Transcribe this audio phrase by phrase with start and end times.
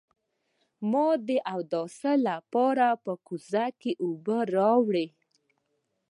[0.91, 5.07] ما د اودس لپاره په کوزه کې اوبه راوړې.